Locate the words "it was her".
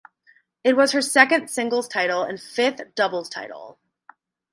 0.63-1.01